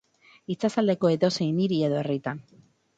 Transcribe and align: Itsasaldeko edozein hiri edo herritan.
Itsasaldeko 0.53 1.13
edozein 1.17 1.63
hiri 1.67 1.81
edo 1.91 2.05
herritan. 2.05 2.47